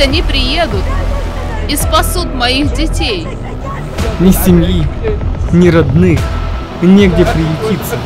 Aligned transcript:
Пусть 0.00 0.08
они 0.08 0.22
приедут 0.22 0.82
и 1.68 1.76
спасут 1.76 2.34
моих 2.34 2.72
детей. 2.72 3.28
Ни 4.18 4.30
семьи, 4.30 4.86
ни 5.52 5.68
родных, 5.68 6.18
негде 6.80 7.26
приютиться. 7.26 7.98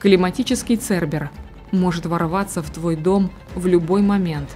Климатический 0.00 0.76
Цербер 0.76 1.30
может 1.70 2.06
ворваться 2.06 2.62
в 2.64 2.70
твой 2.70 2.96
дом 2.96 3.30
в 3.54 3.68
любой 3.68 4.02
момент. 4.02 4.50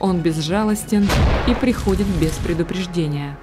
Он 0.00 0.20
безжалостен 0.20 1.06
и 1.46 1.54
приходит 1.54 2.06
без 2.18 2.32
предупреждения. 2.32 3.36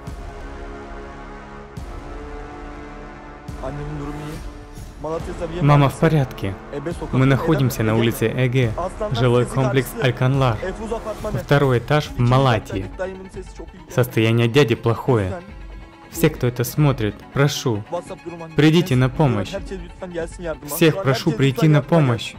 Мама 5.60 5.88
в 5.88 5.98
порядке. 5.98 6.54
Мы 7.12 7.26
находимся 7.26 7.82
на 7.82 7.96
улице 7.96 8.28
Эге, 8.28 8.72
жилой 9.12 9.46
комплекс 9.46 9.88
Альканлар. 10.02 10.56
Второй 11.44 11.78
этаж 11.78 12.06
в 12.08 12.18
Малатии. 12.18 12.86
Состояние 13.90 14.48
дяди 14.48 14.74
плохое. 14.74 15.42
Все, 16.10 16.30
кто 16.30 16.46
это 16.46 16.64
смотрит, 16.64 17.14
прошу, 17.34 17.84
придите 18.56 18.96
на 18.96 19.10
помощь. 19.10 19.52
Всех 20.64 21.02
прошу 21.02 21.32
прийти 21.32 21.68
на 21.68 21.82
помощь. 21.82 22.34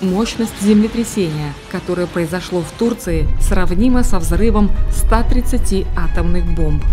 Мощность 0.00 0.60
землетрясения, 0.60 1.52
которое 1.72 2.06
произошло 2.06 2.60
в 2.60 2.70
Турции, 2.72 3.26
сравнима 3.40 4.04
со 4.04 4.18
взрывом 4.18 4.70
130 4.90 5.86
атомных 5.96 6.54
бомб. 6.54 6.84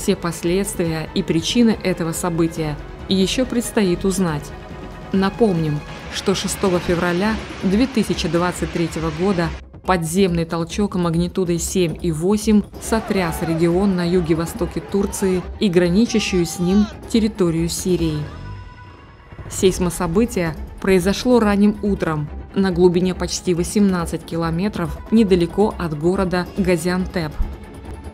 Все 0.00 0.16
последствия 0.16 1.10
и 1.14 1.22
причины 1.22 1.76
этого 1.82 2.12
события 2.12 2.74
еще 3.10 3.44
предстоит 3.44 4.06
узнать. 4.06 4.50
Напомним, 5.12 5.78
что 6.14 6.34
6 6.34 6.54
февраля 6.86 7.34
2023 7.64 8.88
года 9.20 9.50
подземный 9.84 10.46
толчок 10.46 10.94
магнитудой 10.94 11.58
7 11.58 11.98
и 12.00 12.12
8 12.12 12.62
сотряс 12.80 13.42
регион 13.42 13.94
на 13.94 14.08
юге-востоке 14.08 14.80
Турции 14.80 15.42
и 15.58 15.68
граничащую 15.68 16.46
с 16.46 16.58
ним 16.58 16.86
территорию 17.10 17.68
Сирии. 17.68 18.22
Сейсмособытие 19.50 20.56
произошло 20.80 21.40
ранним 21.40 21.76
утром 21.82 22.26
на 22.54 22.70
глубине 22.70 23.14
почти 23.14 23.52
18 23.52 24.24
километров 24.24 24.96
недалеко 25.10 25.74
от 25.78 25.98
города 25.98 26.46
Газиантеп. 26.56 27.32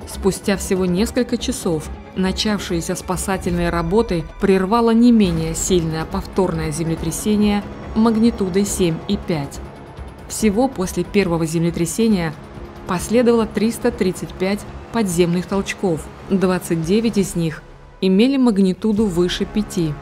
Спустя 0.07 0.57
всего 0.57 0.87
несколько 0.87 1.37
часов 1.37 1.89
начавшиеся 2.15 2.95
спасательные 2.95 3.71
работы 3.71 4.25
прервало 4.41 4.91
не 4.91 5.13
менее 5.13 5.55
сильное 5.55 6.05
повторное 6.05 6.71
землетрясение 6.71 7.63
магнитудой 7.95 8.65
7 8.65 8.95
и 9.09 9.17
5. 9.17 9.61
Всего 10.29 10.69
после 10.69 11.05
первого 11.05 11.47
землетрясения 11.47 12.33
последовало 12.87 13.47
335 13.47 14.61
подземных 14.93 15.47
толчков, 15.47 16.07
29 16.31 17.19
из 17.19 17.37
них 17.37 17.63
имели 18.01 18.37
магнитуду 18.37 19.07
выше 19.07 19.45
5. 19.45 19.95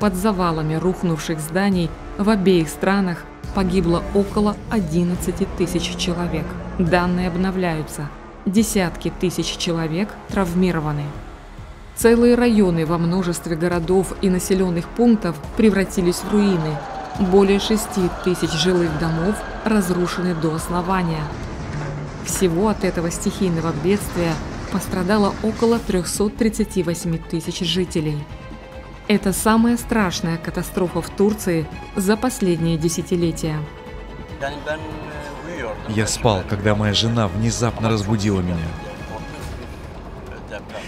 Под 0.00 0.14
завалами 0.14 0.74
рухнувших 0.74 1.40
зданий 1.40 1.90
в 2.18 2.28
обеих 2.28 2.68
странах 2.68 3.24
погибло 3.54 4.02
около 4.14 4.56
11 4.70 5.46
тысяч 5.56 5.96
человек. 5.96 6.44
Данные 6.78 7.28
обновляются. 7.28 8.08
Десятки 8.46 9.12
тысяч 9.20 9.56
человек 9.56 10.08
травмированы. 10.28 11.04
Целые 11.96 12.34
районы 12.36 12.86
во 12.86 12.96
множестве 12.96 13.56
городов 13.56 14.14
и 14.22 14.30
населенных 14.30 14.88
пунктов 14.88 15.36
превратились 15.56 16.18
в 16.18 16.32
руины. 16.32 16.78
Более 17.18 17.58
6 17.58 17.82
тысяч 18.24 18.52
жилых 18.52 18.96
домов 19.00 19.34
разрушены 19.64 20.34
до 20.34 20.54
основания. 20.54 21.22
Всего 22.24 22.68
от 22.68 22.84
этого 22.84 23.10
стихийного 23.10 23.72
бедствия 23.82 24.34
пострадало 24.70 25.34
около 25.42 25.78
338 25.78 27.18
тысяч 27.18 27.60
жителей. 27.60 28.18
Это 29.08 29.32
самая 29.32 29.76
страшная 29.76 30.36
катастрофа 30.36 31.00
в 31.00 31.08
Турции 31.10 31.66
за 31.96 32.16
последние 32.16 32.76
десятилетия. 32.76 33.58
Я 35.88 36.06
спал, 36.06 36.42
когда 36.48 36.74
моя 36.74 36.94
жена 36.94 37.28
внезапно 37.28 37.88
разбудила 37.88 38.40
меня. 38.40 38.56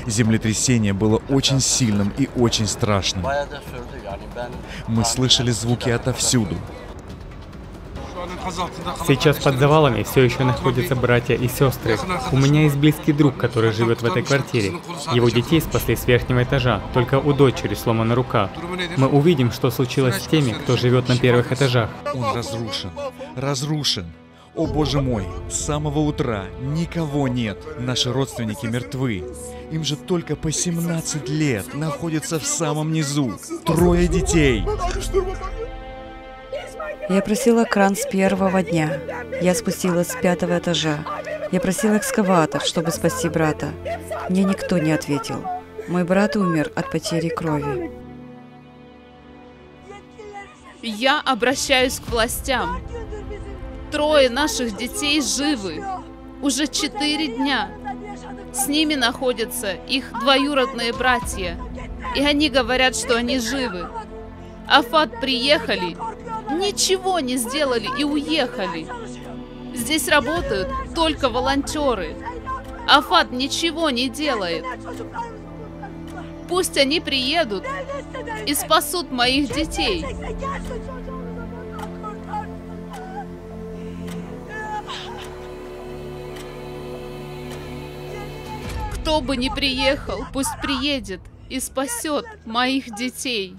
Землетрясение 0.07 0.93
было 0.93 1.23
очень 1.29 1.61
сильным 1.61 2.13
и 2.17 2.29
очень 2.37 2.67
страшным. 2.67 3.27
Мы 4.87 5.05
слышали 5.05 5.51
звуки 5.51 5.91
отовсюду. 5.91 6.57
Сейчас 9.07 9.39
под 9.39 9.59
завалами 9.59 10.03
все 10.03 10.23
еще 10.23 10.45
находятся 10.45 10.95
братья 10.95 11.35
и 11.35 11.49
сестры. 11.49 11.99
У 12.33 12.37
меня 12.37 12.63
есть 12.63 12.77
близкий 12.77 13.13
друг, 13.13 13.37
который 13.37 13.73
живет 13.73 14.03
в 14.03 14.05
этой 14.05 14.23
квартире. 14.23 14.75
Его 15.13 15.29
детей 15.29 15.61
спасли 15.61 15.97
с 15.97 16.07
верхнего 16.07 16.43
этажа, 16.43 16.81
только 16.95 17.19
у 17.19 17.33
дочери 17.33 17.75
сломана 17.75 18.15
рука. 18.15 18.51
Мы 18.97 19.09
увидим, 19.09 19.53
что 19.53 19.71
случилось 19.71 20.23
с 20.23 20.27
теми, 20.27 20.53
кто 20.53 20.77
живет 20.77 21.09
на 21.09 21.17
первых 21.19 21.53
этажах. 21.53 21.91
Он 22.15 22.35
разрушен. 22.35 22.91
Разрушен. 23.37 24.07
О 24.57 24.67
боже 24.67 25.01
мой, 25.01 25.27
с 25.49 25.55
самого 25.55 26.01
утра 26.01 26.47
никого 26.61 27.29
нет. 27.29 27.59
Наши 27.79 28.13
родственники 28.13 28.67
мертвы. 28.67 29.25
Им 29.71 29.85
же 29.85 29.97
только 29.97 30.35
по 30.35 30.51
17 30.51 31.29
лет 31.29 31.73
находятся 31.75 32.41
в 32.41 32.45
самом 32.45 32.93
низу. 32.93 33.39
Трое 33.65 34.09
детей. 34.09 34.65
Я 37.09 37.23
просила 37.23 37.65
кран 37.65 37.95
с 37.95 38.05
первого 38.07 38.63
дня. 38.63 38.99
Я 39.41 39.55
спустилась 39.55 40.09
с 40.09 40.17
пятого 40.21 40.59
этажа. 40.59 41.05
Я 41.53 41.61
просила 41.61 41.97
экскаватор, 41.97 42.61
чтобы 42.61 42.91
спасти 42.91 43.29
брата. 43.29 43.71
Мне 44.29 44.43
никто 44.43 44.79
не 44.79 44.93
ответил. 44.93 45.45
Мой 45.87 46.05
брат 46.05 46.35
умер 46.37 46.73
от 46.75 46.91
потери 46.91 47.29
крови. 47.29 47.91
Я 50.83 51.21
обращаюсь 51.21 52.01
к 52.01 52.09
властям. 52.09 52.81
Трое 53.91 54.31
наших 54.31 54.77
детей 54.77 55.21
живы. 55.21 55.85
Уже 56.43 56.67
четыре 56.69 57.27
дня. 57.29 57.71
С 58.53 58.67
ними 58.69 58.95
находятся 58.95 59.73
их 59.73 60.13
двоюродные 60.21 60.93
братья. 60.93 61.59
И 62.15 62.23
они 62.23 62.49
говорят, 62.49 62.95
что 62.95 63.17
они 63.17 63.39
живы. 63.39 63.89
Афат 64.69 65.21
приехали, 65.21 65.97
ничего 66.53 67.19
не 67.19 67.37
сделали 67.37 67.89
и 67.99 68.05
уехали. 68.05 68.87
Здесь 69.75 70.09
работают 70.09 70.69
только 70.95 71.29
волонтеры. 71.29 72.17
Афат 72.89 73.33
ничего 73.33 73.91
не 73.91 74.09
делает. 74.09 74.65
Пусть 76.49 76.77
они 76.77 77.01
приедут 77.01 77.65
и 78.47 78.55
спасут 78.55 79.11
моих 79.11 79.53
детей. 79.53 80.05
Кто 89.11 89.21
бы 89.21 89.37
ни 89.37 89.49
приехал, 89.49 90.25
пусть 90.33 90.57
приедет 90.63 91.21
и 91.49 91.59
спасет 91.59 92.25
моих 92.47 92.95
детей. 92.95 93.57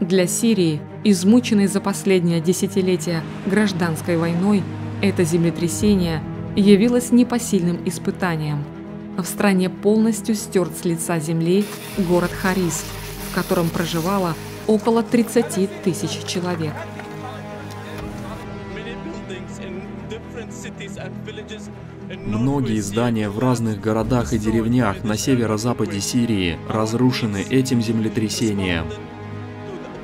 Для 0.00 0.28
Сирии, 0.28 0.80
измученной 1.02 1.66
за 1.66 1.80
последнее 1.80 2.40
десятилетие 2.40 3.24
гражданской 3.44 4.16
войной, 4.16 4.62
это 5.02 5.24
землетрясение 5.24 6.22
явилось 6.54 7.10
непосильным 7.10 7.80
испытанием. 7.88 8.64
В 9.18 9.24
стране 9.24 9.68
полностью 9.68 10.36
стерт 10.36 10.78
с 10.78 10.84
лица 10.84 11.18
земли 11.18 11.64
город 11.98 12.30
Харис, 12.30 12.84
в 13.28 13.34
котором 13.34 13.68
проживало 13.68 14.36
около 14.68 15.02
30 15.02 15.82
тысяч 15.82 16.24
человек. 16.24 16.74
Многие 22.26 22.80
здания 22.80 23.28
в 23.28 23.38
разных 23.38 23.80
городах 23.80 24.32
и 24.32 24.38
деревнях 24.38 25.04
на 25.04 25.16
северо-западе 25.16 26.00
Сирии 26.00 26.58
разрушены 26.68 27.44
этим 27.48 27.80
землетрясением. 27.80 28.86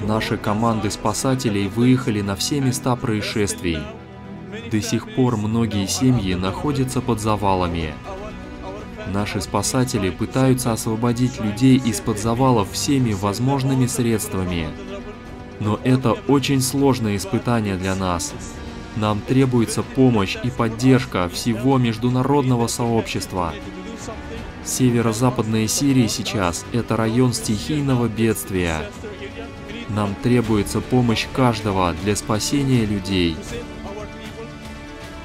Наши 0.01 0.37
команды 0.37 0.91
спасателей 0.91 1.69
выехали 1.69 2.21
на 2.21 2.37
все 2.37 2.61
места 2.61 2.95
происшествий. 2.97 3.79
До 4.71 4.81
сих 4.81 5.15
пор 5.15 5.37
многие 5.37 5.87
семьи 5.87 6.35
находятся 6.35 7.01
под 7.01 7.21
завалами. 7.21 7.93
Наши 9.13 9.41
спасатели 9.41 10.11
пытаются 10.11 10.73
освободить 10.73 11.41
людей 11.41 11.77
из-под 11.79 12.19
завалов 12.19 12.73
всеми 12.73 13.13
возможными 13.13 13.87
средствами. 13.87 14.69
Но 15.61 15.81
это 15.85 16.13
очень 16.13 16.61
сложное 16.61 17.17
испытание 17.17 17.77
для 17.77 17.95
нас. 17.95 18.35
Нам 18.97 19.21
требуется 19.21 19.83
помощь 19.83 20.37
и 20.43 20.51
поддержка 20.51 21.29
всего 21.29 21.77
международного 21.77 22.67
сообщества. 22.67 23.53
Северо-западная 24.65 25.69
Сирия 25.69 26.09
сейчас– 26.09 26.65
это 26.73 26.97
район 26.97 27.33
стихийного 27.33 28.09
бедствия. 28.09 28.91
Нам 29.89 30.15
требуется 30.23 30.81
помощь 30.81 31.27
каждого 31.33 31.95
для 32.03 32.17
спасения 32.17 32.85
людей. 32.85 33.37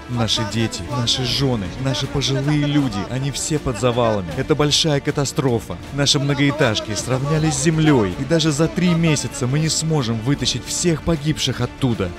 Наши 0.09 0.45
дети, 0.51 0.83
наши 0.91 1.23
жены, 1.23 1.67
наши 1.85 2.05
пожилые 2.05 2.65
люди, 2.65 2.99
они 3.09 3.31
все 3.31 3.57
под 3.57 3.79
завалами. 3.79 4.27
Это 4.35 4.55
большая 4.55 4.99
катастрофа. 4.99 5.77
Наши 5.93 6.19
многоэтажки 6.19 6.93
сравнялись 6.95 7.53
с 7.53 7.63
землей, 7.63 8.13
и 8.19 8.25
даже 8.25 8.51
за 8.51 8.67
три 8.67 8.93
месяца 8.93 9.47
мы 9.47 9.59
не 9.59 9.69
сможем 9.69 10.19
вытащить 10.19 10.65
всех 10.65 11.03
погибших 11.03 11.61
оттуда. 11.61 12.11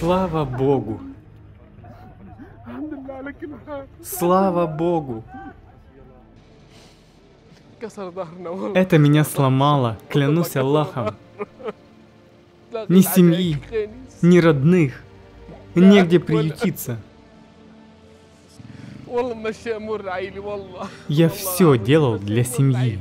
Слава 0.00 0.46
Богу! 0.46 0.98
Слава 4.02 4.66
Богу! 4.66 5.22
Это 8.74 8.96
меня 8.96 9.24
сломало, 9.24 9.98
клянусь 10.08 10.56
Аллахом. 10.56 11.16
Ни 12.88 13.02
семьи, 13.02 13.58
ни 14.22 14.38
родных, 14.38 15.02
негде 15.74 16.18
приютиться. 16.18 16.98
Я 21.08 21.28
все 21.28 21.76
делал 21.76 22.18
для 22.18 22.44
семьи. 22.44 22.98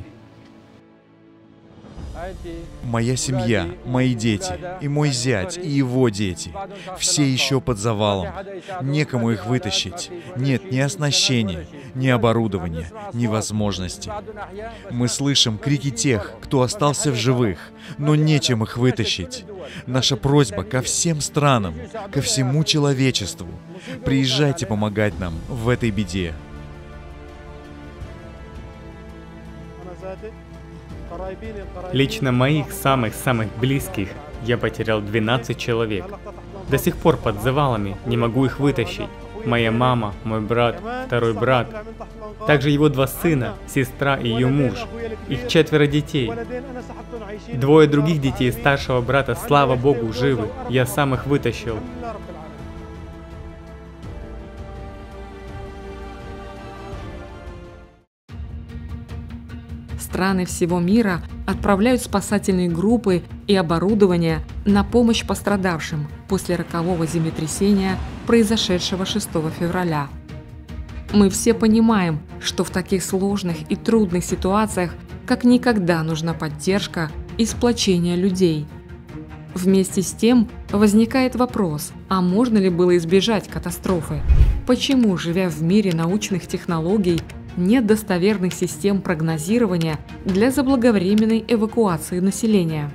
Моя 2.84 3.16
семья, 3.16 3.68
мои 3.86 4.14
дети, 4.14 4.54
и 4.82 4.88
мой 4.88 5.12
зять, 5.12 5.58
и 5.58 5.70
его 5.70 6.10
дети. 6.10 6.52
Все 6.98 7.24
еще 7.24 7.62
под 7.62 7.78
завалом. 7.78 8.28
Некому 8.82 9.32
их 9.32 9.46
вытащить. 9.46 10.12
Нет 10.36 10.72
ни 10.72 10.80
оснащения, 10.80 11.66
ни 11.96 12.08
оборудования, 12.08 12.92
ни 13.14 13.28
возможности. 13.28 14.12
Мы 14.92 15.08
слышим 15.08 15.58
крики 15.58 15.92
тех, 15.92 16.34
кто 16.42 16.62
остался 16.62 17.12
в 17.12 17.16
живых, 17.16 17.60
но 17.98 18.16
нечем 18.16 18.64
их 18.64 18.78
вытащить. 18.78 19.46
Наша 19.86 20.16
просьба 20.16 20.64
ко 20.64 20.82
всем 20.82 21.22
странам, 21.22 21.76
ко 22.12 22.22
всему 22.22 22.64
человечеству. 22.64 23.48
Приезжайте 24.06 24.66
помогать 24.66 25.20
нам 25.20 25.34
в 25.48 25.70
этой 25.70 25.92
беде. 25.92 26.34
Лично 31.92 32.32
моих 32.32 32.72
самых-самых 32.72 33.48
близких 33.60 34.10
я 34.44 34.58
потерял 34.58 35.02
12 35.02 35.58
человек. 35.58 36.06
До 36.70 36.78
сих 36.78 36.96
пор 36.98 37.18
под 37.18 37.42
завалами 37.42 37.98
не 38.06 38.18
могу 38.18 38.46
их 38.46 38.60
вытащить. 38.60 39.08
Моя 39.46 39.72
мама, 39.72 40.14
мой 40.24 40.42
брат, 40.42 40.82
второй 41.08 41.34
брат, 41.34 41.68
также 42.46 42.70
его 42.70 42.90
два 42.90 43.08
сына, 43.08 43.56
сестра 43.68 44.18
и 44.18 44.28
ее 44.28 44.48
муж. 44.48 44.74
Их 45.28 45.48
четверо 45.48 45.88
детей. 45.88 46.32
Двое 47.54 47.88
других 47.88 48.22
детей 48.22 48.52
старшего 48.52 49.02
брата, 49.02 49.36
слава 49.36 49.76
богу, 49.76 50.12
живы. 50.14 50.50
Я 50.68 50.86
сам 50.86 51.14
их 51.14 51.26
вытащил. 51.26 51.80
Страны 60.10 60.46
всего 60.46 60.80
мира 60.80 61.22
отправляют 61.46 62.02
спасательные 62.02 62.68
группы 62.68 63.22
и 63.48 63.56
оборудование 63.56 64.40
на 64.66 64.84
помощь 64.84 65.26
пострадавшим 65.26 66.08
после 66.28 66.56
рокового 66.56 67.06
землетрясения, 67.06 67.98
произошедшего 68.26 69.06
6 69.06 69.30
февраля. 69.60 70.08
Мы 71.14 71.30
все 71.30 71.54
понимаем, 71.54 72.20
что 72.42 72.64
в 72.64 72.72
таких 72.72 73.04
сложных 73.04 73.58
и 73.70 73.76
трудных 73.76 74.24
ситуациях 74.26 74.92
как 75.26 75.44
никогда 75.44 76.04
нужна 76.04 76.34
поддержка 76.34 77.12
и 77.38 77.46
сплочение 77.46 78.16
людей. 78.16 78.66
Вместе 79.54 80.02
с 80.02 80.12
тем 80.12 80.50
возникает 80.72 81.36
вопрос, 81.36 81.92
а 82.08 82.22
можно 82.22 82.58
ли 82.58 82.70
было 82.70 82.98
избежать 82.98 83.48
катастрофы? 83.48 84.22
Почему, 84.66 85.18
живя 85.18 85.50
в 85.50 85.62
мире 85.62 85.92
научных 85.94 86.48
технологий, 86.48 87.22
нет 87.60 87.86
достоверных 87.86 88.54
систем 88.54 89.02
прогнозирования 89.02 90.00
для 90.26 90.50
заблаговременной 90.50 91.46
эвакуации 91.48 92.20
населения. 92.20 92.90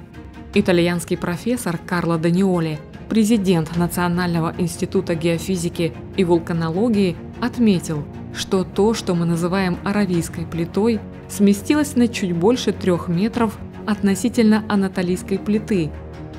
Итальянский 0.54 1.16
профессор 1.16 1.78
Карло 1.78 2.18
Даниоли, 2.18 2.78
президент 3.08 3.76
Национального 3.76 4.54
института 4.58 5.14
геофизики 5.14 5.92
и 6.16 6.24
вулканологии, 6.24 7.16
отметил, 7.40 8.04
что 8.34 8.64
то, 8.64 8.94
что 8.94 9.14
мы 9.14 9.26
называем 9.26 9.78
аравийской 9.84 10.46
плитой, 10.46 11.00
сместилось 11.28 11.96
на 11.96 12.08
чуть 12.08 12.34
больше 12.34 12.72
трех 12.72 13.08
метров 13.08 13.58
относительно 13.86 14.64
анатолийской 14.68 15.38
плиты, 15.38 15.90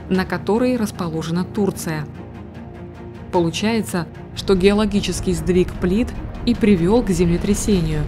на 0.10 0.25
которой 0.25 0.77
расположена 0.77 1.44
Турция. 1.44 2.06
Получается, 3.31 4.07
что 4.36 4.56
геологический 4.56 5.33
сдвиг 5.33 5.74
плит 5.74 6.07
и 6.46 6.56
привел 6.56 7.02
к 7.02 7.10
землетрясению. 7.10 8.04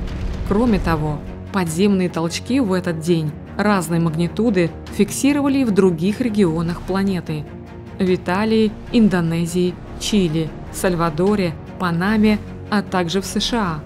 Кроме 0.47 0.79
того, 0.79 1.19
подземные 1.53 2.09
толчки 2.09 2.59
в 2.59 2.73
этот 2.73 2.99
день 2.99 3.31
разной 3.57 3.99
магнитуды 3.99 4.69
фиксировали 4.95 5.59
и 5.59 5.65
в 5.65 5.71
других 5.71 6.21
регионах 6.21 6.81
планеты– 6.81 7.45
в 7.99 8.13
Италии, 8.13 8.71
Индонезии, 8.91 9.73
Чили, 9.99 10.49
Сальвадоре, 10.71 11.53
Панаме, 11.79 12.39
а 12.69 12.81
также 12.81 13.21
в 13.21 13.25
США, 13.25 13.83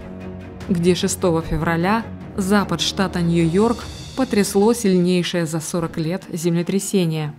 где 0.69 0.95
6 0.95 1.19
февраля 1.19 2.03
запад 2.35 2.81
штата 2.81 3.21
Нью-Йорк 3.21 3.83
потрясло 4.15 4.73
сильнейшее 4.73 5.45
за 5.45 5.59
40 5.59 5.97
лет 5.97 6.23
землетрясение. 6.31 7.33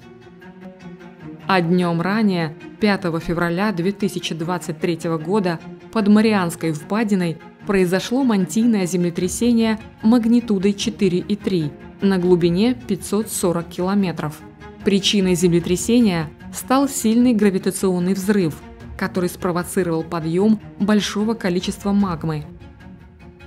А 1.47 1.61
днем 1.61 2.01
ранее, 2.01 2.55
5 2.81 3.03
февраля 3.23 3.73
2023 3.73 5.01
года, 5.23 5.59
под 5.93 6.09
Марианской 6.09 6.73
впадиной 6.73 7.39
произошло 7.67 8.25
мантийное 8.25 8.87
землетрясение 8.87 9.79
магнитудой 10.03 10.73
4,3 10.73 11.71
на 12.01 12.19
глубине 12.19 12.75
540 12.75 13.69
километров. 13.69 14.41
Причиной 14.85 15.35
землетрясения 15.35 16.31
стал 16.53 16.89
сильный 16.89 17.35
гравитационный 17.35 18.15
взрыв, 18.15 18.61
который 18.97 19.29
спровоцировал 19.29 20.03
подъем 20.03 20.59
большого 20.81 21.35
количества 21.35 21.93
магмы. 21.93 22.45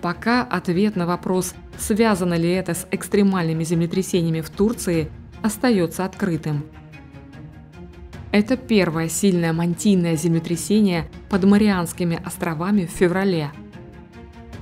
Пока 0.01 0.43
ответ 0.43 0.95
на 0.95 1.07
вопрос, 1.07 1.55
связано 1.77 2.35
ли 2.35 2.49
это 2.49 2.75
с 2.75 2.87
экстремальными 2.91 3.63
землетрясениями 3.63 4.41
в 4.41 4.51
Турции, 4.51 5.09
остается 5.41 6.05
открытым. 6.05 6.63
Это 8.35 8.57
первое 8.57 9.07
сильное 9.07 9.53
мантийное 9.53 10.17
землетрясение 10.17 11.07
под 11.29 11.45
Марианскими 11.45 12.21
островами 12.21 12.85
в 12.85 12.89
феврале. 12.89 13.53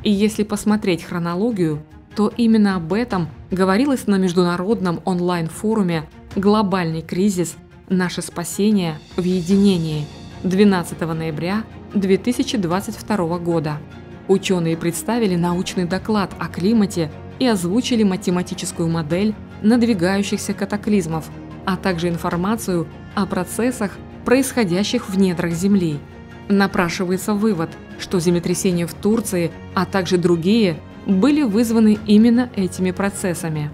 И 0.03 0.11
если 0.11 0.43
посмотреть 0.43 1.01
хронологию, 1.01 1.81
то 2.15 2.31
именно 2.37 2.75
об 2.75 2.93
этом 2.93 3.29
говорилось 3.49 4.05
на 4.05 4.19
международном 4.19 5.01
онлайн-форуме 5.05 6.07
«Глобальный 6.35 7.01
кризис. 7.01 7.55
Наше 7.89 8.21
спасение 8.21 8.99
в 9.17 9.23
единении» 9.23 10.05
12 10.43 11.01
ноября 11.01 11.63
2022 11.95 13.39
года. 13.39 13.79
Ученые 14.27 14.77
представили 14.77 15.35
научный 15.35 15.85
доклад 15.85 16.29
о 16.37 16.47
климате 16.47 17.11
и 17.39 17.47
озвучили 17.47 18.03
математическую 18.03 18.87
модель 18.87 19.33
надвигающихся 19.63 20.53
катаклизмов, 20.53 21.27
а 21.65 21.77
также 21.77 22.09
информацию 22.09 22.87
о 23.15 23.25
процессах, 23.25 23.91
происходящих 24.25 25.09
в 25.09 25.17
недрах 25.17 25.53
Земли. 25.53 25.99
Напрашивается 26.49 27.33
вывод, 27.33 27.69
что 27.99 28.19
землетрясения 28.19 28.87
в 28.87 28.93
Турции, 28.93 29.51
а 29.73 29.85
также 29.85 30.17
другие, 30.17 30.77
были 31.05 31.43
вызваны 31.43 31.97
именно 32.05 32.49
этими 32.55 32.91
процессами. 32.91 33.71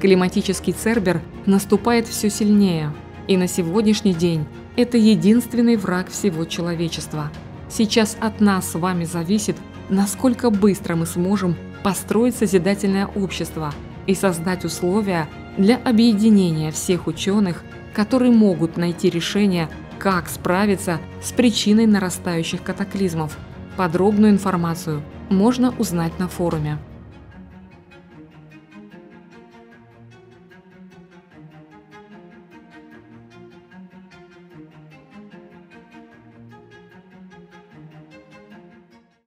Климатический 0.00 0.72
цербер 0.72 1.20
наступает 1.46 2.08
все 2.08 2.28
сильнее, 2.28 2.92
и 3.28 3.36
на 3.36 3.46
сегодняшний 3.46 4.14
день 4.14 4.46
это 4.76 4.96
единственный 4.96 5.76
враг 5.76 6.10
всего 6.10 6.44
человечества. 6.44 7.30
Сейчас 7.68 8.16
от 8.20 8.40
нас 8.40 8.70
с 8.70 8.74
вами 8.74 9.04
зависит, 9.04 9.56
насколько 9.88 10.50
быстро 10.50 10.96
мы 10.96 11.06
сможем 11.06 11.56
построить 11.82 12.36
созидательное 12.36 13.06
общество 13.06 13.72
и 14.06 14.14
создать 14.14 14.64
условия 14.64 15.28
для 15.56 15.76
объединения 15.76 16.70
всех 16.70 17.06
ученых 17.06 17.64
которые 17.92 18.32
могут 18.32 18.76
найти 18.76 19.10
решение, 19.10 19.68
как 19.98 20.28
справиться 20.28 20.98
с 21.22 21.32
причиной 21.32 21.86
нарастающих 21.86 22.62
катаклизмов. 22.62 23.36
Подробную 23.76 24.32
информацию 24.32 25.02
можно 25.30 25.74
узнать 25.78 26.18
на 26.18 26.28
форуме. 26.28 26.78